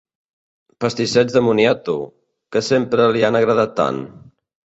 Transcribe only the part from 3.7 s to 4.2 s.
tant?